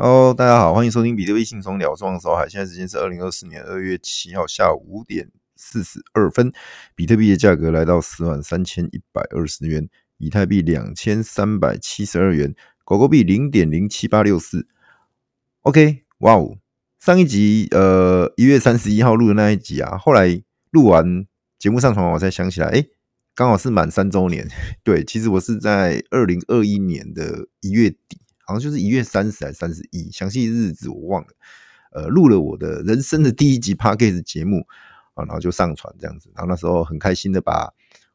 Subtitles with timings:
[0.00, 2.48] Hello，大家好，欢迎收听比特币轻松聊，我是王守海。
[2.48, 6.52] 现在时间是二零二四年二月七号下午五点四十二分，
[6.94, 9.88] 比特币的价格来到四万三千一百二十元，
[10.18, 14.68] 以太币两千三百七十二元，狗狗币零点零七八六四。
[15.62, 16.58] OK，哇哦，
[17.00, 20.40] 上一集呃一月三十一号录的那一集啊，后来
[20.70, 21.26] 录完
[21.58, 22.86] 节目上传，我才想起来，哎，
[23.34, 24.48] 刚好是满三周年。
[24.84, 28.20] 对，其实我是在二零二一年的一月底。
[28.48, 31.28] 好像就是一月三十还是三十一，详细日子我忘了。
[31.92, 34.66] 呃，录了我的人生的第一集 Podcast 节目
[35.12, 36.30] 啊，然后就上传这样子。
[36.34, 37.70] 然后那时候很开心的把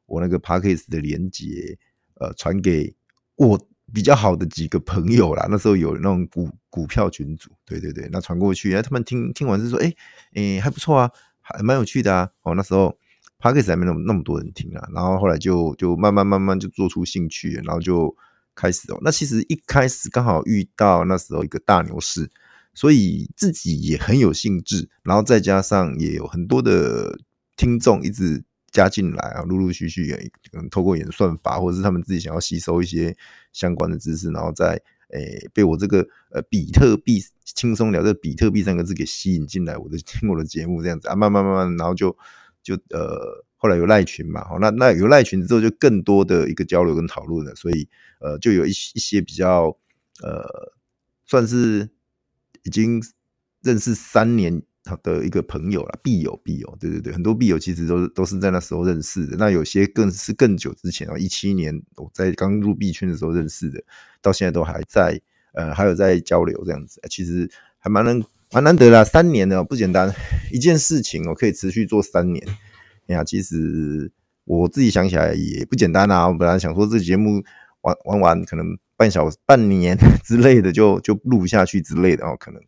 [0.07, 1.77] 我那个 Podcast 的连接
[2.15, 2.95] 呃传给
[3.35, 3.59] 我
[3.93, 5.45] 比较好的几个朋友啦。
[5.51, 9.93] 那时候有那种股股票群组，对对对，那传过去，哎，他们听听完是说，哎
[10.33, 12.31] 哎还不错啊，还蛮有趣的啊。
[12.41, 12.97] 哦，那时候
[13.39, 14.89] Podcast 还没那么那么多人听啊。
[14.95, 18.17] 然后后来就就慢慢慢慢就做出兴趣，然后就。
[18.55, 22.29] 开始哦，那其实一开始刚好遇到那时候一个大牛市，
[22.73, 27.19] 所以自己也很有兴致，然后再加上也有很多的
[27.55, 30.15] 听众一直加进来啊，陆陆续续也
[30.51, 33.15] 可能透过演算法，或者是他们自己想要吸收一些
[33.51, 42.15] 相关的知识，然后再诶被我这个呃比特币轻松聊这比特币三个字给吸引进来，我的听我的节目这样子啊，慢慢慢慢，然后就
[42.61, 43.45] 就呃。
[43.63, 47.87] 后来有赖群嘛，好，那那有赖群之后，就更多的一个交流跟讨论了，所以
[48.19, 49.67] 呃，就有一一些比较
[50.21, 50.73] 呃，
[51.25, 51.87] 算是
[52.63, 53.01] 已经
[53.61, 54.61] 认识三年
[55.01, 63.81] 的一个朋友了，币友币友，对对对，很多币友其实都都是在那时候认识的，那有些更是更久之前啊，一七年我在刚入币圈的时候认识的，
[64.21, 65.21] 到现在都还在
[65.53, 70.13] 呃，还有在交流这样子，其实还蛮难蛮难得啦，三年的不简单，
[70.51, 72.45] 一件事情哦可以持续做三年。
[73.07, 74.09] 哎呀，其实
[74.45, 76.27] 我自己想起来也不简单啊！
[76.27, 77.43] 我本来想说这节目
[77.81, 78.65] 玩玩完，可能
[78.95, 82.61] 半小、半年 之类的就就录下去之类的哦，可能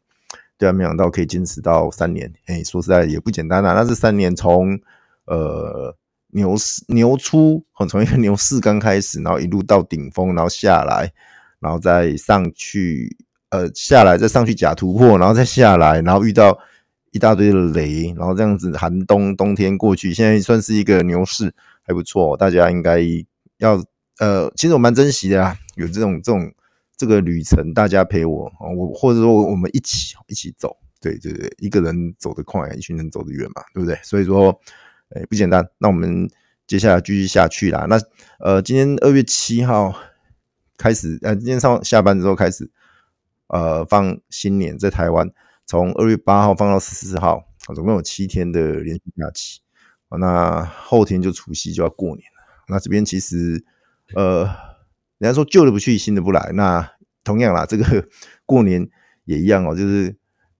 [0.57, 2.31] 对啊，没想到可以坚持到三年。
[2.47, 3.73] 哎，说实在也不简单啊！
[3.73, 4.77] 那这三年从
[5.25, 5.95] 呃
[6.31, 11.11] 牛市牛初，从一个牛市刚开始，然后一路到顶峰，然后下来，
[11.59, 13.15] 然后再上去，
[13.51, 16.59] 呃，下来再上去假突破，然后再下来，然后遇到。
[17.15, 21.49] 一大堆的雷，然后这样子寒冬冬天过去，现在算是一个牛市，
[21.81, 22.35] 还不错。
[22.35, 22.99] 大家应该
[23.59, 23.81] 要
[24.19, 26.53] 呃，其实我蛮珍惜的啊，有这种这种
[26.97, 33.97] 这个旅程，大家陪我，我或者说我们一起一起走，对对对，一个人走得快，一群人走得远嘛，对不对？
[34.03, 34.49] 所以说，
[35.11, 35.65] 哎，不简单。
[35.77, 36.29] 那我们
[36.67, 37.85] 接下来继续下去啦。
[37.87, 37.97] 那
[38.39, 39.95] 呃，今天二月七号
[40.77, 42.69] 开始，呃，今天上下班之后开始，
[43.47, 45.31] 呃，放新年在台湾。
[45.65, 47.43] 从二月八号放到十四号，
[47.73, 49.61] 总共有七天的连续假期。
[50.17, 52.63] 那后天就除夕就要过年了。
[52.67, 53.63] 那这边其实，
[54.13, 54.45] 呃，
[55.17, 56.51] 人家说旧的不去，新的不来。
[56.53, 56.89] 那
[57.23, 58.07] 同样啦，这个
[58.45, 58.87] 过年
[59.25, 60.15] 也一样哦，就是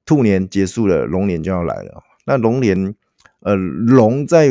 [0.06, 2.04] 兔年结束了，龙年就要来了。
[2.26, 2.96] 那龙年，
[3.42, 4.50] 呃，龙在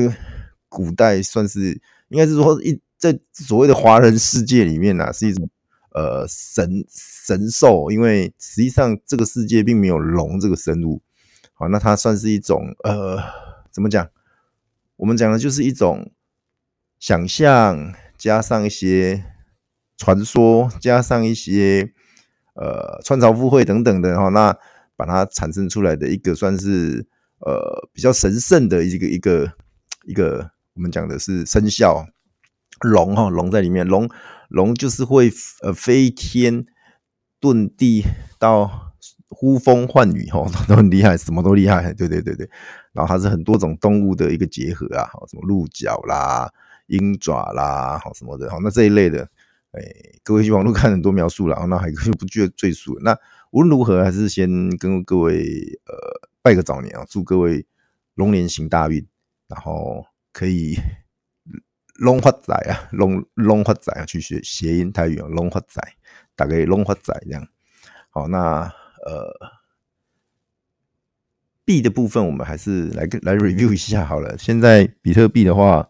[0.69, 5.49] 古代算是，应该是说一在所谓的华人世界里面呢，是一种。
[5.95, 11.01] 呃，神神兽，因为实际上这个世界并没有龙这个生物，
[11.53, 13.17] 好，那它算是一种呃，
[13.71, 14.11] 怎么讲？
[14.97, 16.11] 我们讲的就是一种
[16.99, 19.25] 想象，加上一些
[19.97, 21.93] 传说，加上一些
[22.55, 24.57] 呃穿凿附会等等的哈，那
[24.97, 27.07] 把它产生出来的一个算是
[27.39, 29.53] 呃比较神圣的一个一个
[30.07, 32.05] 一个，我们讲的是生肖。
[32.81, 34.11] 龙哈，龙在里面，龙
[34.55, 35.33] 龙就是会
[35.63, 36.65] 呃飞天
[37.41, 38.05] 遁地
[38.39, 38.95] 到
[39.29, 42.49] 呼风唤雨哈， 都很厉害，什么都厉害，对对对对。
[42.93, 46.49] 然后它是很多种动物的一个结合啊，什么鹿角啦、
[46.87, 49.29] 鹰爪啦，好什么的，好那这一类的，
[49.73, 49.83] 哎，
[50.23, 52.97] 各位去网络看很多描述了，那还就不具赘述。
[53.01, 53.19] 那
[53.51, 54.49] 无论如何，还是先
[54.79, 55.43] 跟各位
[55.87, 57.67] 呃拜个早年啊，祝各位
[58.15, 59.05] 龙年行大运，
[59.49, 60.79] 然后可以。
[61.95, 65.81] 龙发仔啊，龙龙发仔啊，去学谐音台语啊，龙发仔，
[66.35, 67.47] 大概龙发仔这样。
[68.11, 68.63] 好，那
[69.05, 69.53] 呃
[71.65, 74.37] 币的部分，我们还是来来 review 一下好了。
[74.37, 75.89] 现在比特币的话，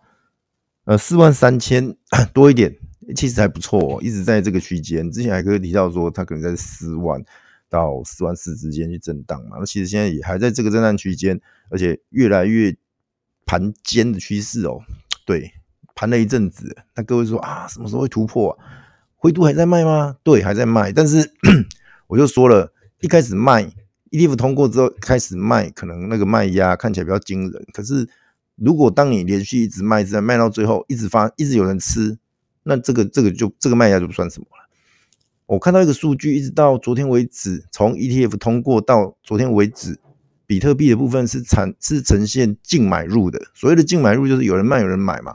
[0.85, 1.97] 呃，四万三千
[2.35, 2.77] 多一点，
[3.17, 5.11] 其实还不错，一直在这个区间。
[5.11, 7.25] 之前还可以提到说，它可能在四万
[7.71, 9.57] 到四万四之间去震荡嘛。
[9.59, 11.41] 那其实现在也还在这个震荡区间，
[11.71, 12.77] 而且越来越
[13.47, 14.81] 盘坚的趋势哦。
[15.25, 15.53] 对。
[15.95, 18.59] 盘了一阵子，那各位说啊，什么时候会突破啊？
[19.17, 20.17] 灰度还在卖吗？
[20.23, 20.93] 对，还在卖。
[20.93, 21.33] 但是
[22.09, 23.71] 我就说了，一开始卖
[24.11, 27.65] ETF 通过之后开始卖，可能那个卖压看起来比较惊人。
[27.73, 28.09] 可是
[28.57, 32.19] 如果当你连续一直卖，一直卖到最后，一直发，一直有人吃，
[32.65, 34.69] 那这个这个就这个卖压就不算什么了。
[35.47, 39.99] 我看到一个数据，一直到昨天为止，从 ETF 通过到昨天为止，
[40.47, 43.41] 比特币的部分是产是呈现净买入的。
[43.55, 45.35] 所谓的净买入就是有人卖有人买嘛，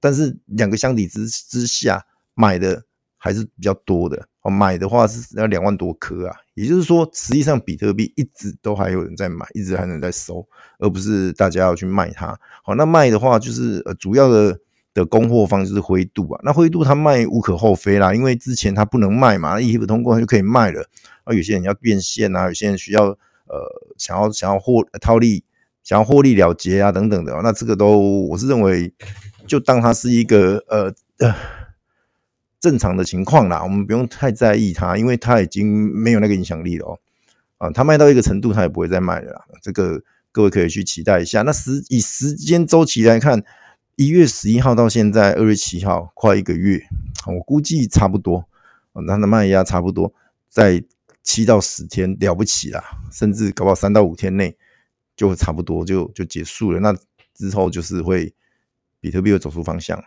[0.00, 2.04] 但是两个相比之之下，
[2.34, 2.82] 买的
[3.16, 4.26] 还是比较多的。
[4.42, 10.48] 哦，买的话是要两万多颗啊，也就是说，实际上比特币一直都还有人在买，一直还能在收，
[10.78, 12.38] 而不是大家要去卖它。
[12.64, 14.58] 好，那卖的话就是呃主要的
[14.94, 20.88] 的供货方就是灰度啊，那灰度它卖无可厚非啦，因为之前它不能卖嘛，ETF 通过它就可以卖了。
[21.24, 23.60] 啊，有些人要变现啊，有些人需要呃
[23.98, 25.44] 想要想要获套利，
[25.82, 28.90] 想要获利了结啊等等的，那这个都我是认为
[29.50, 31.34] 就当它是一个呃呃。
[32.62, 36.98] 正常的情况啦，我们不用太在意它，因为它已经没有那个影响力了哦。
[37.56, 39.46] 啊，它卖到一个程度，它也不会再卖了。
[39.62, 41.40] 这个各位可以去期待一下。
[41.40, 43.42] 那时以时间周期来看，
[43.96, 46.82] 一月十一号到现在二月七号，快一个月，
[47.26, 48.44] 我估计差不多。
[49.08, 50.12] 它的卖压差不多
[50.50, 50.84] 在
[51.22, 54.54] 七到十天了不起啦，甚至搞不好三到五天内
[55.16, 56.80] 就差不多就就结束了。
[56.80, 56.94] 那
[57.32, 58.34] 之后就是会
[59.00, 60.02] 比特币会走出方向。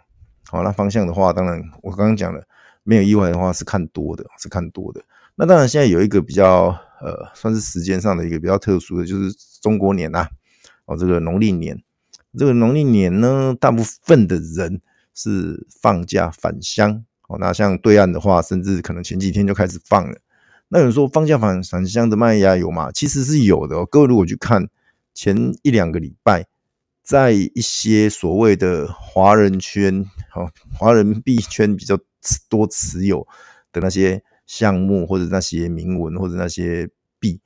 [0.50, 2.44] 好，那方向的话，当然我刚刚讲了，
[2.84, 5.01] 没有意外的话是看多的，是看多的。
[5.36, 6.68] 那当然现在有一个比较
[7.01, 10.28] 呃，算是时间上的一个比较特殊的，就是中国年呐，
[10.86, 11.81] 哦，这个农历年，
[12.38, 14.80] 这个农历年呢，大部分的人
[15.16, 17.04] 是放假返乡。
[17.28, 20.19] 哦，那像对岸的话，甚至可能前几天就开始放了。
[20.68, 22.92] 那有人说放假返返乡的卖压有吗？
[22.92, 23.86] 其实是有的哦。
[23.86, 24.68] 各位如果去看
[25.16, 26.45] 前一两个礼拜。
[27.04, 32.00] 在一些所谓的华人圈，哦，华人币圈比较
[32.48, 33.28] 多持有
[33.74, 36.90] 的那些项目，或者那些铭文，或者那些
[37.20, 37.42] 币，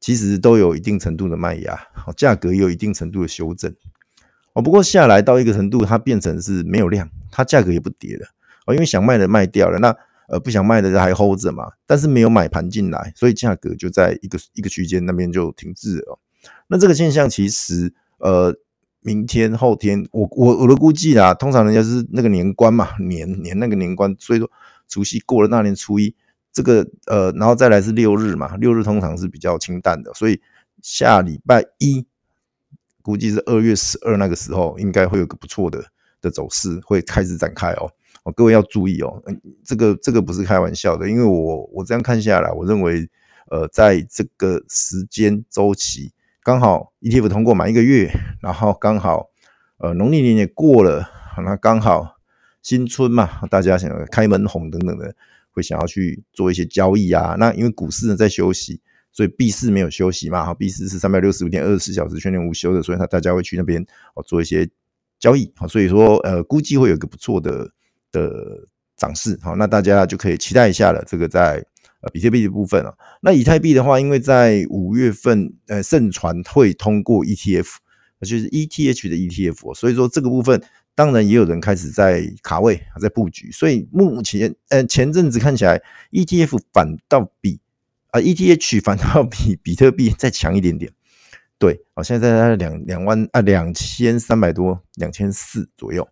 [0.00, 3.72] 其实都有一定程度的卖压，好，价格也有一定程度的修正。
[4.54, 8.26] 哦，不过下来到一个程度，它变成是没有量，它价格也不跌了，
[8.66, 9.96] 哦，因为想卖的卖掉了，那
[10.26, 16.18] 呃不想卖的还 hold 着嘛，但是没有买盘进来，所以价格就在一个一个区间那边就停滞了。
[16.66, 17.94] 那这个现象其实。
[18.22, 18.54] 呃，
[19.00, 24.48] 明天后天，我我我的估计啦，通常人家是那个年关嘛，年年那个年关，所以说
[24.86, 26.14] 除夕过了那年初一，
[26.52, 30.40] 这个呃，然后再来是六日嘛，六日通常是比较清淡的，所以
[30.82, 32.06] 下礼拜一
[33.02, 35.84] 估计是二月十二那个时候，应该会有个不错的
[36.20, 37.90] 的走势会开始展开哦，
[38.22, 39.20] 哦，各位要注意哦，
[39.64, 43.10] 这个这个不是开玩笑的，因为我我这样看下来，我认为
[43.50, 46.12] 呃，在这个时间周期。
[46.44, 48.10] 刚好 ETF 通过满一个月，
[48.40, 49.30] 然后刚好
[49.78, 51.08] 呃农历年也过了，
[51.44, 52.16] 那刚好
[52.62, 55.14] 新春嘛，大家想要开门红等等的，
[55.52, 57.36] 会想要去做一些交易啊。
[57.38, 58.80] 那因为股市呢在休息，
[59.12, 63.80] 所以币市没有休息嘛，哈，币市是三百六十五天二十四小时全年无休的，所以他大家会去那边
[64.14, 64.68] 哦做一些
[65.20, 67.70] 交易，好，所以说呃估计会有个不错的
[68.10, 68.66] 的
[68.96, 71.64] 涨势，好，那大家就可以期待一下了，这个在。
[72.02, 77.76] 呃，比特币的部分啊，那以太币的话，因为在五月份，呃，盛传会通过 ETF，
[78.22, 80.60] 就是 ETH 的 ETF，所以说这个部分
[80.96, 83.52] 当然也有人开始在卡位，在布局。
[83.52, 87.60] 所以目前，呃，前阵子看起来 ETF 反倒比
[88.10, 90.90] 啊 ETH 反倒比比特币再强一点点。
[91.56, 96.08] 对，好，现在在两两万啊两千三百多，两千四左右。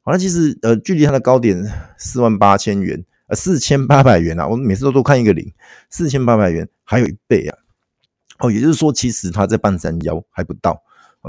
[0.00, 1.62] 好，那其实呃，距离它的高点
[1.98, 3.04] 四万八千元。
[3.26, 5.52] 呃，四千八百元啊，我们每次都多看一个零，
[5.88, 7.56] 四千八百元还有一倍啊，
[8.38, 10.82] 哦，也就是说，其实它在半山腰还不到。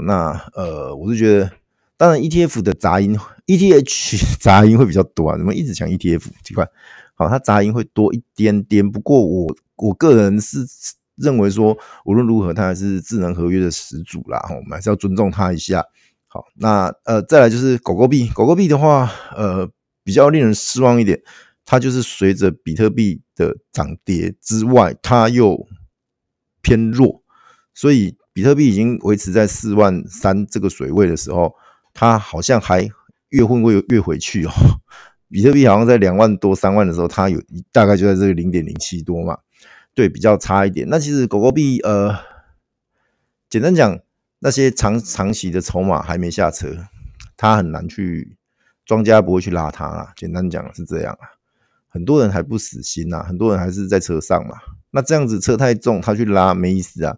[0.04, 1.50] 那呃，我是觉得，
[1.96, 6.68] 当然 ETF 的杂音，ETH 杂音会比较多啊，怎么一直讲 ETF 奇怪？
[7.14, 8.90] 好，它杂音会多一点点。
[8.92, 10.66] 不过我我个人是
[11.14, 11.74] 认为说，
[12.04, 15.82] 无论如何，它还是智能合约的始祖啦，我们还是要尊重它一下。
[16.26, 19.66] 好，那呃，再来就是狗狗币，狗狗币的话，呃，
[20.04, 21.22] 比较令人失望一点。
[21.66, 25.66] 它就是随着比特币的涨跌之外，它又
[26.62, 27.22] 偏弱，
[27.74, 31.54] 所以比特币已经维持在四万三这个水位的时候，
[31.92, 32.88] 它好像还
[33.30, 34.50] 越混会越回去哦。
[35.28, 37.42] 比特币好像在两万多、三万的时候，它有
[37.72, 39.38] 大概就在这个零点零七多嘛，
[39.92, 40.88] 对，比较差一点。
[40.88, 42.16] 那其实狗狗币，呃，
[43.50, 43.98] 简单讲，
[44.38, 46.86] 那些长长期的筹码还没下车，
[47.36, 48.36] 它很难去，
[48.84, 50.12] 庄家不会去拉它啦。
[50.14, 51.35] 简单讲是这样啊。
[51.96, 54.54] 很多人还不死心呐，很多人还是在车上嘛。
[54.90, 57.16] 那这样子车太重，他去拉没意思啊，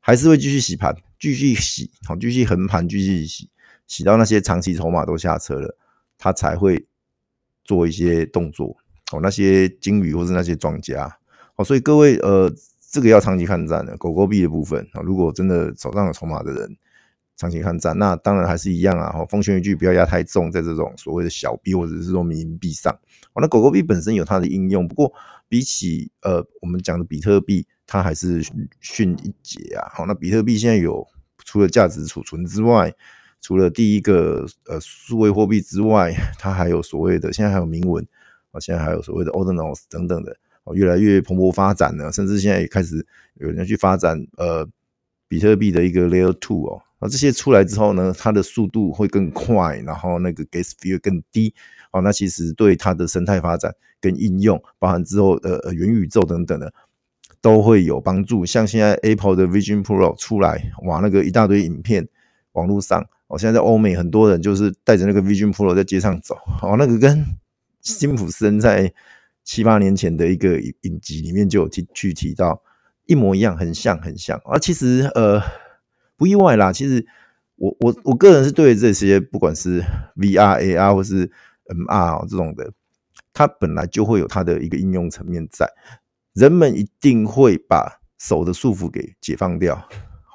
[0.00, 3.48] 还是会继续洗盘，继续洗，好，继续横盘，继续洗，
[3.86, 5.76] 洗到那些长期筹码都下车了，
[6.18, 6.84] 他才会
[7.62, 8.76] 做一些动作。
[9.12, 11.16] 哦，那些鲸鱼或是那些庄家，
[11.54, 12.52] 哦，所以各位，呃，
[12.90, 16.76] 这个要长期看战的狗狗币的部分啊，如果真的手上有筹码的人，
[17.40, 17.96] 长期抗战。
[17.96, 22.94] 那当然还是一样啊，哈，奉劝一句不要压太重，在这种所谓的小币或者是说迷因币上。
[23.34, 25.10] 那狗狗币本身有它的应用，不过
[25.48, 28.42] 比起呃我们讲的比特币，它还是
[28.80, 29.88] 逊一截啊。
[29.94, 31.06] 好，那比特币现在有
[31.46, 32.92] 除了价值储存之外，
[33.40, 38.06] 除了第一个呃数位货币之外，它还有所谓的现在还有铭文
[38.50, 40.36] 啊，现在还有所谓的 Ordinals 等等的，
[40.74, 43.06] 越来越蓬勃发展了，甚至现在也开始
[43.36, 44.68] 有人去发展呃
[45.28, 51.54] 比特币的一个 Layer Two 哦，那这些出来之后呢，它的速度会更快，然后那个 Gas Fee 更低
[51.92, 56.72] 哦，那其实对它的生态发展跟应用，包含之后的呃元宇宙等等的，
[57.40, 58.44] 都会有帮助。
[58.44, 62.06] 像现在 Apple 的 Vision Pro 出来，哇，那个一大堆影片，
[62.52, 63.04] 网络上。
[63.28, 67.24] 哦，现在在欧美很多人就是带着那个 Vision Pro 在街上走，哦，那个跟
[67.80, 68.92] 辛普森在
[69.44, 72.60] 七八年前的一个影集里面就有提去提到
[73.06, 74.58] 一模一样，很像很像啊。
[74.58, 75.40] 其实呃
[76.20, 77.06] 不意外啦，其实
[77.56, 79.82] 我我我个人是对这些不管是
[80.16, 81.26] VR、AR 或是
[81.64, 82.70] MR 这种的，
[83.32, 85.66] 它本来就会有它的一个应用层面在，
[86.34, 89.82] 人们一定会把手的束缚给解放掉。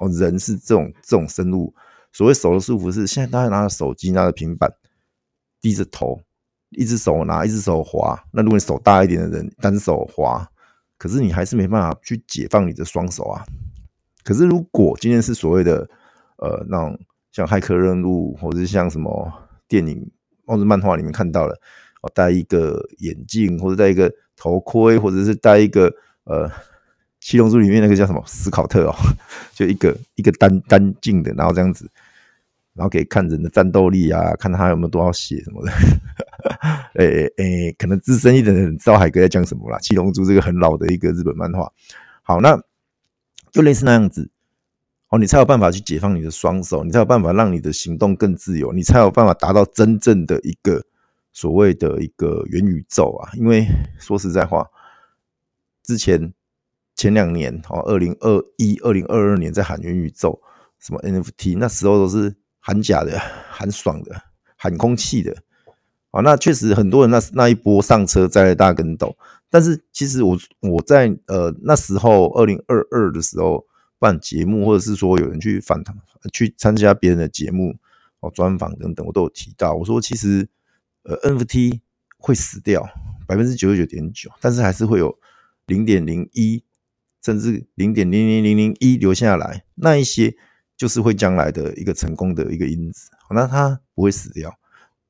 [0.00, 1.72] 哦，人是这种这种生物。
[2.10, 4.68] 所谓手的束缚是，现在大家拿着手机，拿着平板，
[5.60, 6.20] 低着头，
[6.70, 8.20] 一只手拿，一只手滑。
[8.32, 10.44] 那如果你手大一点的人，单手滑，
[10.98, 13.46] 可是你还是没办法去解放你的双手啊。
[14.26, 15.88] 可是如果今天是所谓的
[16.38, 16.98] 呃那种
[17.30, 19.32] 像骇客任务，或者是像什么
[19.68, 20.10] 电影
[20.44, 21.54] 或者漫画里面看到了，
[22.02, 26.50] 哦，戴一个眼镜，或者戴一个头盔，或者是戴一个呃。
[27.18, 28.94] 七龙珠里面那个叫什么斯考特哦，
[29.52, 31.90] 就一个一个单单镜的，然后这样子，
[32.72, 35.72] 然后可以看人的战斗力啊，看他有没有多少血什么的。
[36.94, 39.78] 诶 诶、欸欸，可能资深一点的人知道海哥在讲什么啦。
[39.80, 41.68] 七龙珠这个很老的一个日本漫画，
[42.22, 42.56] 好，那
[43.56, 44.30] 就类似那样子，
[45.08, 50.84] 哦，你才有办法去解放你的双手，你才有办法让你的行动更自由，你才有办法达到真正的一个
[51.32, 53.30] 所谓的一个元宇宙啊。
[53.32, 53.66] 因为
[53.98, 54.66] 说实在话，
[55.82, 56.32] 之前。
[56.98, 60.40] 前两年哦，二零二一、二零二二年在喊元宇宙，
[60.78, 63.18] 什么 NFT，那时候都是喊假的、
[63.50, 64.18] 喊爽的、
[64.56, 65.36] 喊空气的
[66.10, 66.20] 啊。
[66.22, 69.16] 那确实很多人那那一波上车栽了大跟斗。
[69.50, 73.66] 但是其实我我在呃那时候二零二二的时候
[73.98, 75.96] 办节目，或者是说有人去访谈、
[76.32, 77.76] 去参加别人的节目
[78.20, 80.48] 哦专访等等，我都有提到，我说其实
[81.04, 81.80] 呃 NFT
[82.18, 82.88] 会死掉
[83.26, 85.18] 百分之九十九点九，但是还是会有
[85.66, 86.62] 零点零一。
[87.24, 90.36] 甚至零点零零零零一留下来，那一些
[90.76, 93.10] 就是会将来的一个成功的一个因子。
[93.30, 94.56] 那它不会死掉，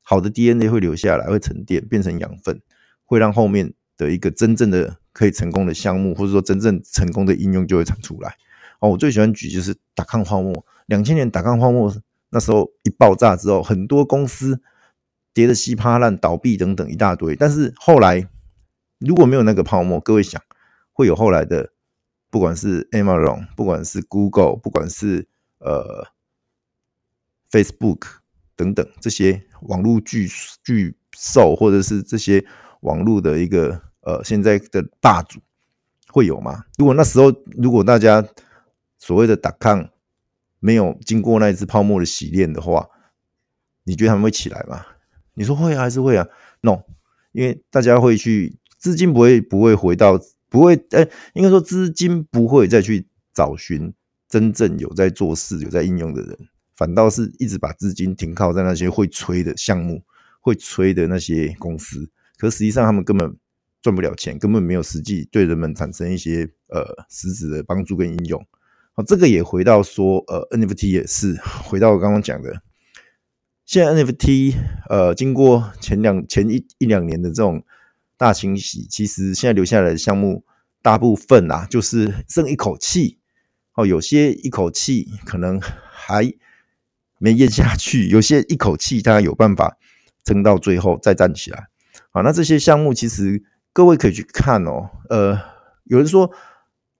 [0.08, 2.62] 好的 DNA 会留下来，会沉淀变成养分，
[3.04, 8.36] 会让后面的一个真正的可以成功的项目，或者说真正成功的应用就会产出来。
[8.78, 11.92] 哦，我最喜欢举就是打抗泡沫，两千年打抗泡沫
[12.30, 14.60] 那时候一爆炸之后，很多公司
[15.34, 17.34] 跌得稀巴烂，倒闭等等一大堆。
[17.34, 18.28] 但是后来
[19.00, 20.40] 如果没有那个泡沫，各位想
[20.92, 21.72] 会有后来的？
[22.28, 25.26] 不管是 Amazon，不管是 Google，不管是
[25.58, 26.08] 呃
[27.50, 28.18] Facebook
[28.56, 30.26] 等等这些网络巨
[30.64, 32.44] 巨兽，或者是这些
[32.80, 35.38] 网络的一个呃现在的霸主，
[36.08, 36.64] 会有吗？
[36.78, 38.26] 如果那时候如果大家
[38.98, 39.88] 所谓的打抗
[40.58, 42.88] 没有经过那一次泡沫的洗练的话，
[43.84, 44.84] 你觉得他们会起来吗？
[45.34, 46.26] 你说会啊，还是会啊
[46.62, 46.80] ？No，
[47.32, 50.18] 因为大家会去资金不会不会回到。
[50.48, 53.92] 不会，哎、应该说资金不会再去找寻
[54.28, 56.38] 真正有在做事、有在应用的人，
[56.76, 60.04] 反倒是一直把资金停靠在那些会吹的项目、
[60.40, 62.11] 会吹的那些公司。
[62.37, 63.37] 可实际上，他们根本
[63.80, 68.47] 赚不了钱，根本没有实际对人们产生一些呃实质的帮助跟应用。
[68.92, 72.62] 好，这个也回到说，呃，NFT 也是回到我刚刚讲的，
[73.64, 74.54] 现在 NFT
[74.88, 77.64] 呃，经过前两前一一两年的这种。
[78.18, 80.42] 大清洗，其实现在留下来的项目，
[80.80, 83.18] 大部分啊，就是剩一口气
[83.75, 83.85] 哦。
[83.85, 86.33] 有些一口气可能还
[87.18, 89.76] 没咽下去，有些一口气他有办法
[90.25, 91.68] 撑到最后再站起来。
[92.11, 93.42] 好，那这些项目其实
[93.73, 94.90] 各位可以去看哦。
[95.08, 95.40] 呃，
[95.85, 96.30] 有人说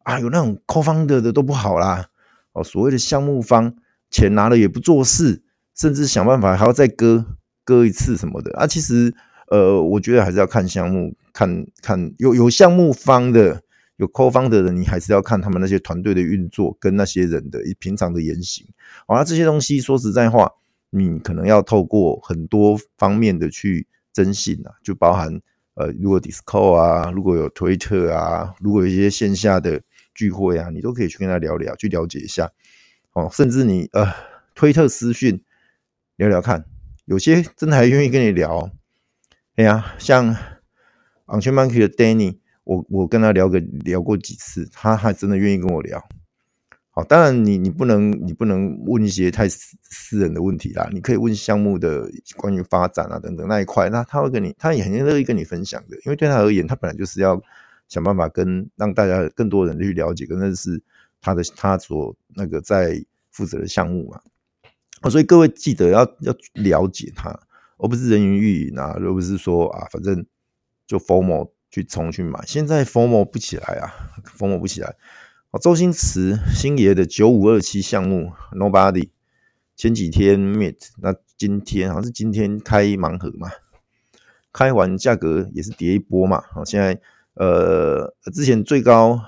[0.04, 2.06] 啊，有那种 co-founder 的都不好啦。
[2.52, 3.75] 哦，所谓的项目方
[4.11, 5.42] 钱拿了也不做事，
[5.75, 7.25] 甚至想办法还要再割
[7.64, 9.14] 割一次什么的啊，其实。
[9.49, 13.62] 呃，我觉得还是要看项目，看看有有项目方的，
[13.96, 18.66] 有 co-founder 的人，你还是要看他们那些团队的运作跟那些人的平常的言行。
[19.06, 20.52] 好，那这些东西说实在话，
[20.90, 25.40] 你可能要透过很多方面的去征信啊，就包含
[25.74, 29.82] 呃，如果 Discord 啊，如果有推特啊，如果有一些线下的
[30.14, 32.50] 聚会啊，你都可以去跟他聊聊，去了解一下。
[33.12, 34.12] 哦，甚至你呃
[34.54, 35.42] 推特私讯
[36.16, 36.64] 聊聊看，
[37.06, 38.70] 有些真的还愿意跟你聊。
[39.56, 40.34] 哎呀，像
[41.26, 46.02] Action Monkey 的 Danny，我我跟他聊个聊过几次，他还真的愿意跟我聊。
[46.90, 57.40] 好，当然你你不能你不能问一些太私私人的问题啦，你可以问项目的关于发展啊等等那一块，那他会跟你，他也很乐意跟你分享的，因为对他而言，他本来就是要
[57.87, 60.82] 想办法跟让大家更多人去了解跟认识
[61.20, 64.20] 他的他所那个在负责的项目嘛。
[65.11, 67.30] 所以各位记得要要了解他，
[67.76, 70.26] 而不是人云亦云啊，而不是说啊，反正
[70.87, 73.92] 就 FOMO 去冲去买，现在 FOMO 不起来啊
[74.38, 74.96] ，FOMO 不起来。
[75.50, 79.08] 啊周星驰星爷的九五二七项目，Nobody
[79.75, 83.50] 前几天 meet，那今天好像是今天开盲盒嘛，
[84.52, 86.42] 开完价格也是跌一波嘛。
[86.50, 87.00] 好，现在
[87.35, 89.20] 呃之前最高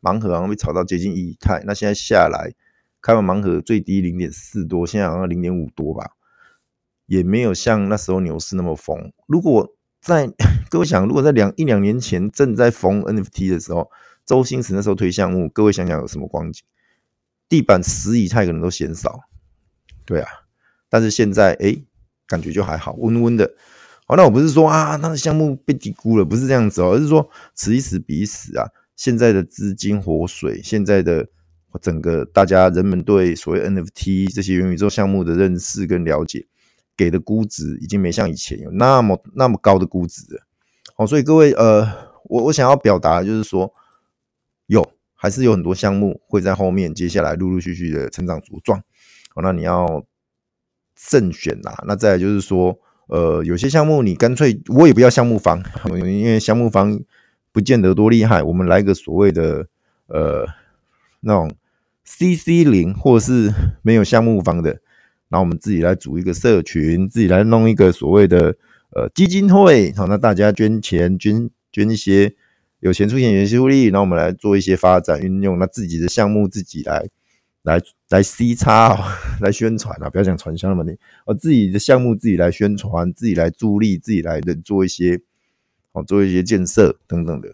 [0.00, 2.54] 盲盒好像被炒到接近一以太，那现在下来
[3.02, 6.12] 开完盲盒最低零点四多，现在好像零点五多吧，
[7.04, 9.12] 也没有像那时候牛市那么疯。
[9.26, 9.73] 如果
[10.04, 10.30] 在
[10.68, 13.90] 各位想，如果在两一两年前正在疯 NFT 的时候。
[14.26, 16.64] 周星驰那时候推项目，各位想想有什么光景？
[17.46, 19.20] 地板十以太可能都嫌少，
[20.06, 20.26] 对啊。
[20.88, 21.76] 但是现在哎、
[22.26, 23.52] 感觉就还好，温温的。
[24.06, 28.66] 好，那我不是说啊，那个项目被低估了，不是这样子哦，而是说此一时彼一时啊。
[28.96, 31.28] 现在的资金活水，现在的
[31.82, 36.46] 整个大家人们对所谓 NFT 这些元宇宙项目的认识跟了解，
[36.96, 40.42] 给的估值已经没像以前有那么那么高的估值了。
[40.96, 41.86] 好，所以各位呃，
[42.24, 43.72] 我我想要表达就是说。
[44.66, 44.82] 有，
[45.12, 48.78] 还是有很多项目会在后面，接下来陆陆续续的成长茁壮。
[49.34, 50.06] 哦，那你要
[50.96, 51.70] 慎选呐。
[51.86, 55.62] 那再就是说，呃，有些项目你干脆我也不要项目方，
[56.00, 56.98] 因为项目方
[57.52, 58.42] 不见得多厉害。
[58.42, 59.66] 我们来个所谓的
[60.06, 60.46] 呃
[61.20, 61.54] 那种
[62.06, 64.80] CC 零，或者是没有项目方的，
[65.34, 68.54] 然后我们自己来组一个社群，自己来弄一个所谓的
[68.94, 69.92] 呃基金会。
[69.96, 72.32] 好，那大家捐钱捐捐一些。
[72.80, 77.08] 有钱出钱，有钱出力，然后我们来做一些发展运用，那自己的项目自己来
[77.62, 78.94] 来来 C 叉
[79.40, 85.18] 来宣传啊，不要讲传销的问题，哦，自己的项目自己来宣传，自己来助力，自己来的做一些
[85.92, 87.48] 哦，做一些建设等等的，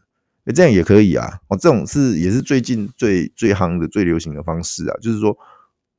[0.46, 5.38] 诶这样也可以啊，哦，这种是也是最近最最夯的、最流行的方式啊，就是说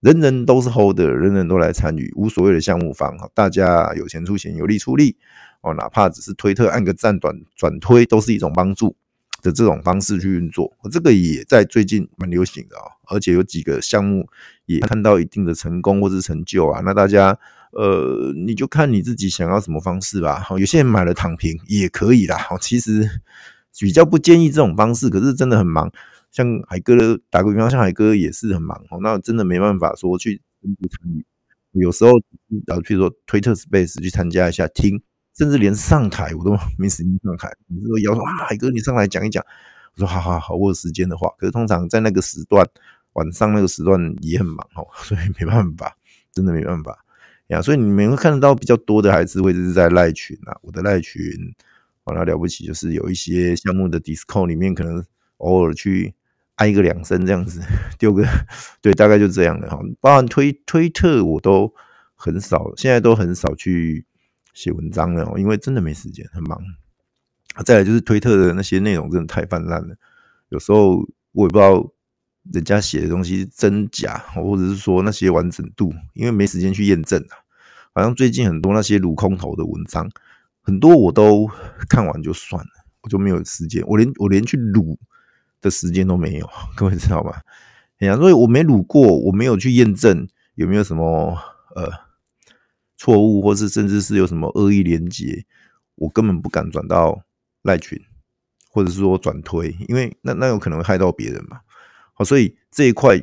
[0.01, 5.15] 人人都是 holder，人人都来参与，无所谓的项目方，大家有钱出钱，有力出力，
[5.61, 8.95] 哦，哪怕只是推特按个赞、转转推，都是一种帮助。
[9.43, 14.29] 的这种方式去运作，这个也在最近蛮流行的啊，而且有几个项目
[14.67, 16.79] 也看到一定的成功或是成就啊。
[16.85, 17.35] 那大家
[17.71, 20.39] 呃，你就看你自己想要什么方式吧。
[20.39, 22.37] 好，有些人买了躺平也可以啦。
[22.37, 23.09] 好，其实
[23.79, 25.91] 比较不建议这种方式，可是真的很忙。
[26.31, 26.95] 像海哥
[27.29, 31.25] 打个比方，像海哥也是很忙哦，那真的没办法说去参与。
[31.73, 32.11] 有时候
[32.65, 35.01] 然后譬如说推特 Space 去参加一下听。
[35.33, 37.49] 甚至连上台我都没时间上台。
[37.67, 39.43] 你说姚说啊，海哥你上来讲一讲。
[39.95, 41.29] 我说好好好，我有时间的话。
[41.37, 42.67] 可是通常在那个时段，
[43.13, 45.95] 晚上那个时段也很忙哦， 所以没办法，
[46.33, 47.05] 真的没办法
[47.47, 47.61] 呀。
[47.61, 51.23] 所以你们会看得到比较多的还是会是在赖群啊，我的赖群，
[52.03, 55.03] 好了了不起，就是有一些项目的 Discord 里面，可能
[55.37, 56.13] 偶尔去
[56.61, 57.61] 挨个两声这样子，
[57.97, 58.25] 丢个
[58.81, 59.79] 对，大概就这样的哈。
[59.99, 61.73] 包含推推特我都
[62.15, 64.05] 很少，现在都很少去。
[64.53, 66.59] 写文章了，因为真的没时间，很忙。
[67.63, 69.95] 再来就是推特的那些内容真的太泛滥了，
[70.49, 70.97] 有时候
[71.31, 71.89] 我也不知道
[72.51, 77.39] 人家写的东西真假，或者是说那些完整度，因为没时间去验证啊。
[77.93, 80.11] 好像最近很多那些撸空头的文章，
[80.61, 81.49] 很多我都
[81.87, 82.71] 看完就算了，
[83.03, 84.99] 我就没有时间，我连我连去撸
[85.61, 87.33] 的时间都没有，各位知道吗？
[87.99, 91.37] 哎呀，所以我没撸过，我没有去验证有没有什么
[91.75, 92.11] 呃。
[93.03, 95.43] 错误，或是甚至是有什么恶意连接，
[95.95, 97.23] 我根本不敢转到
[97.63, 97.99] 赖群，
[98.69, 101.61] 或者是说转推，因为那那有可能会害到别人嘛。
[102.13, 103.19] 好，所以这一块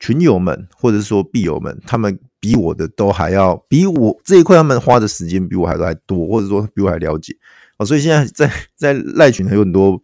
[0.00, 7.36] 群友们，或者是说币友们，他们比我的都还要比我这一块，他们花的时间比我还都还多，或者说比我还了解。
[7.76, 10.00] 好，所以现在在在赖群还有很多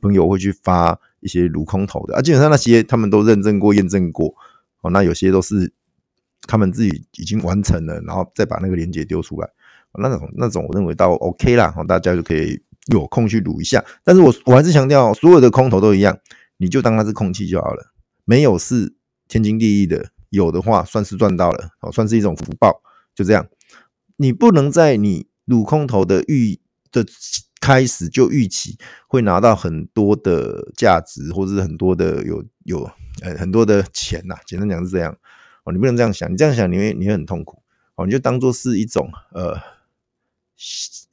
[0.00, 4.34] 朋友会去发一些撸空头的啊，基本上那些他们都认证过、验证过。
[4.80, 5.72] 哦，那有些都是。
[6.46, 9.50] 他们自己已经完成了，然后再把那个链接丢出来，
[9.98, 13.84] 那种那种我认为倒 OK 啦，大家就可以有空去撸一下。
[14.04, 16.16] 但是我我还是强调，所有的空头都一样，
[16.56, 17.92] 你就当它是空气就好了，
[18.24, 18.94] 没有是
[19.26, 22.80] 天经地义的，有的话算是赚到了，哦算是一种福报，
[23.14, 23.46] 就这样。
[24.16, 26.58] 你不能在你撸空头的预
[26.92, 27.04] 的
[27.60, 32.90] 开始就预期会拿到很多的价值，或者是很多的有有
[33.22, 35.16] 呃很多的钱呐，简单讲是这样。
[35.64, 37.62] 哦，你不能这样想，你这样想你会你会很痛苦
[37.96, 39.54] 哦，你就当做是一种呃，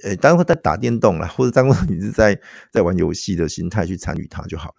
[0.04, 2.40] 呃，当做在打电动啦，或者当做你是在
[2.72, 4.76] 在玩游戏的心态去参与它就好了，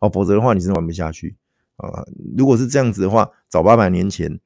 [0.00, 1.36] 哦，否则的话你是玩不下去
[1.76, 2.04] 啊。
[2.36, 4.40] 如果是这样子的话，早八百年前。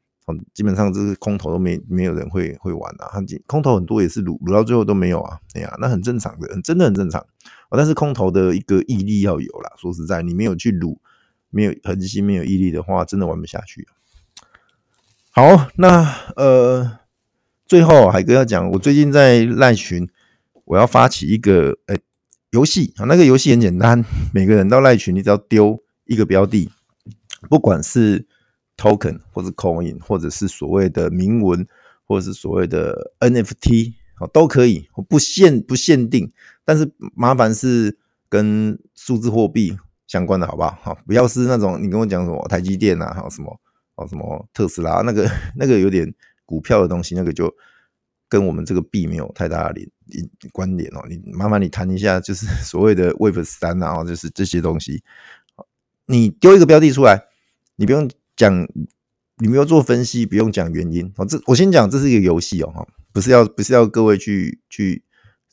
[0.55, 3.09] 基本上这是空头都没没有人会会玩啊，
[3.47, 7.27] 空头很多也是撸撸到最后都没有啊，哎呀，那很正常的，真的很正常。
[7.71, 11.01] 但是空头的一个毅力要有啦，说实在，你没有去撸，
[11.51, 13.87] 没有恒心，没有毅力的话，真的玩不下去。
[15.31, 16.99] 好，那呃，
[17.67, 20.09] 最后海哥要讲，我最近在赖群，
[20.65, 21.97] 我要发起一个呃
[22.51, 26.71] 游戏啊，那个游戏很简单，每个人到赖群，你只要丢一个标的，
[27.49, 28.27] 不管是。
[28.79, 31.67] Token 或者 coin 或者是所谓的铭文，
[32.07, 33.93] 或者是所谓的 NFT
[34.33, 36.33] 都可以，不限不限定，
[36.65, 40.79] 但是麻烦是跟数字货币相关的，好不好？
[40.81, 43.61] 好，不要是那种你跟我讲什么台积电啊，还有什么
[43.97, 46.15] 哦什么特斯拉，那个那个有点
[46.47, 47.53] 股票的东西，那个就
[48.29, 49.91] 跟我们这个币没有太大的联
[50.53, 51.03] 关联哦。
[51.09, 55.03] 你麻烦你谈一下，就是 所谓的 Web 三啊，就是这些东西，
[56.07, 57.25] 你丢一个标的出来，
[57.75, 58.09] 你不用。
[58.39, 58.67] 讲
[59.41, 61.13] 你没有做分析，不用讲原因。
[61.17, 65.05] 好，这我先讲，这是一个游戏哦，哈，不是要不是要各位去去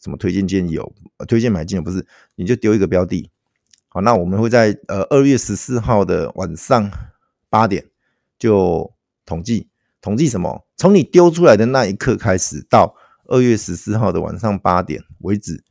[0.01, 0.91] 什么推荐建议哦，
[1.27, 3.29] 推荐买进哦，不是，你就丢一个标的。
[3.89, 6.91] 好，那我们会在呃二月十四号的晚上
[7.49, 7.85] 八点
[8.37, 8.93] 就
[9.25, 9.67] 统计，
[9.99, 10.65] 统计什么？
[10.77, 12.95] 从你丢出来的那一刻开始，到
[13.25, 15.63] 二月十四号的晚上八点为止，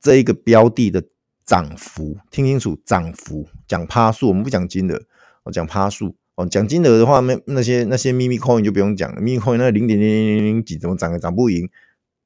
[0.00, 1.04] 这一个标的的
[1.44, 5.02] 涨幅，听清楚，涨幅讲趴数，我们不讲金额，
[5.44, 6.16] 我讲趴数。
[6.36, 11.70] 哦，讲金额的话，那那些那些秘密 coin 就不用讲了，秘密 coin 那零点零零零零几怎么涨也涨不赢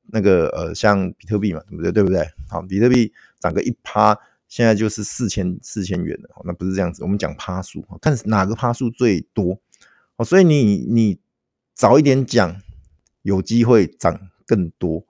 [0.07, 1.93] 那个呃，像比特币嘛，对不对？
[1.93, 2.27] 对不对？
[2.49, 4.19] 好，比特币涨个一趴，
[4.49, 6.43] 现在就是四千四千元了。
[6.47, 9.61] 那不是这样子，我们讲趴数，看哪个趴数最多。
[10.17, 11.19] 哦，所以你你
[11.75, 12.57] 早一点讲，
[13.21, 15.05] 有机会涨更多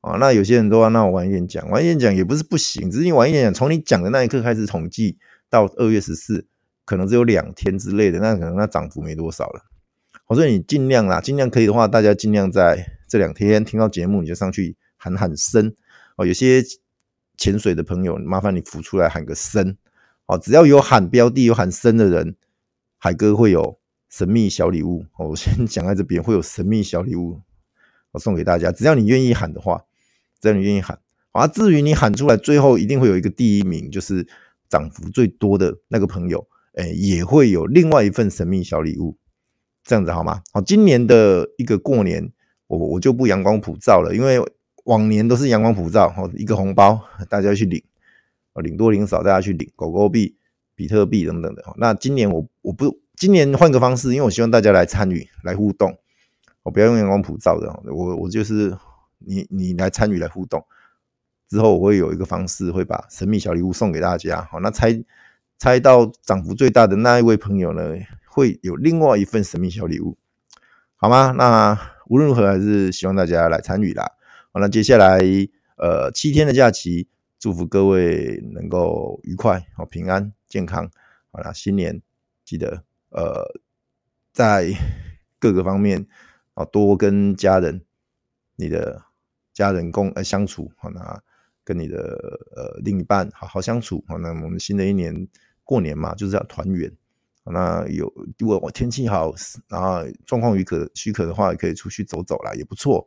[0.00, 0.16] 啊。
[0.16, 5.18] 那有些人都要那我晚一点讲，晚一点讲也不是不行，只是你晚一点讲，从你讲的那一刻开始统计
[5.50, 6.46] 到二月十四。
[6.84, 9.64] 可能只有两天之类的，那可能那涨幅没多少了。
[10.26, 15.74] 我说你尽量啦，尽量可以的话，大家尽量在这两天听到节目，你就上去喊喊声
[16.16, 16.24] 哦。
[16.24, 16.62] 有些
[17.36, 19.76] 潜水的朋友，麻烦你浮出来喊个声
[20.26, 20.38] 哦。
[20.38, 22.34] 只要有喊标的、有喊声的人，
[22.98, 25.28] 海哥会有神秘小礼物哦。
[25.28, 27.40] 我先讲在这边，会有神秘小礼物
[28.12, 28.72] 我送给大家。
[28.72, 29.84] 只要你愿意喊的话，
[30.40, 30.98] 只要你愿意喊
[31.32, 31.46] 啊。
[31.46, 34.26] 至于你喊出来，最后一定会有一个第一名，就是
[34.70, 36.46] 涨幅最多的那个朋友。
[36.74, 39.18] 哎，也会有另外一份神秘小礼物，
[39.84, 40.42] 这样子好吗？
[40.52, 42.32] 好，今年的一个过年，
[42.66, 44.40] 我我就不阳光普照了，因为
[44.84, 47.82] 往年都是阳光普照，哦，一个红包大家去领，
[48.62, 50.34] 领多领少大家去领，狗狗币、
[50.74, 51.62] 比特币等等的。
[51.76, 55.98] 那今年我我不，今年换个方式，因为我希望大家来参与、来互动，
[56.62, 58.74] 我不要用阳光普照的，我我就是
[59.18, 60.64] 你你来参与、来互动，
[61.50, 64.48] 之后我会有一个方式，会把神秘小礼物送给大家。
[64.50, 65.04] 好，那猜。
[65.62, 67.94] 猜到涨幅最大的那一位朋友呢，
[68.26, 70.18] 会有另外一份神秘小礼物，
[70.96, 71.32] 好吗？
[71.38, 74.10] 那无论如何，还是希望大家来参与啦。
[74.50, 75.20] 好，那接下来
[75.76, 77.06] 呃七天的假期，
[77.38, 80.90] 祝福各位能够愉快、好平安、健康。
[81.30, 82.02] 好啦，新年
[82.44, 83.54] 记得呃
[84.32, 84.72] 在
[85.38, 86.08] 各个方面
[86.54, 87.84] 啊多跟家人、
[88.56, 89.04] 你的
[89.54, 91.22] 家人共呃相处，好，那
[91.62, 91.96] 跟你的
[92.56, 94.02] 呃另一半好好相处。
[94.08, 95.28] 好，那我们新的一年。
[95.64, 96.90] 过年嘛，就是要团圆。
[97.44, 99.34] 那有如果天气好，
[99.68, 103.06] 然后状况许可许可的话，也可以出去走走啦，也不错。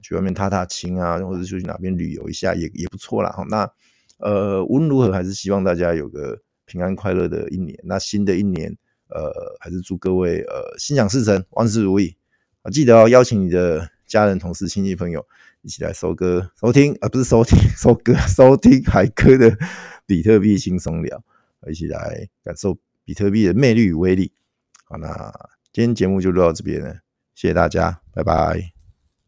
[0.00, 3.44] 去外面踏踏青啊，或者去哪边旅游一下，也也不错啦。
[3.50, 3.70] 那
[4.18, 7.78] 呃，无论如何，还是希望大家有个平安快乐的一年。
[7.84, 8.74] 那新的一年，
[9.08, 12.16] 呃，还是祝各位呃心想事成，万事如意！
[12.72, 15.26] 记得要邀请你的家人、同事、亲戚、朋友
[15.62, 19.58] 一起来收歌、收听，而、不是收听、收歌、 收听海哥的
[20.06, 21.22] 比特币轻松聊。
[21.70, 24.32] 一起来感受比特币的魅力与威力。
[24.84, 25.32] 好，那
[25.72, 26.94] 今天节目就录到这边了，
[27.34, 28.71] 谢谢大家，拜拜。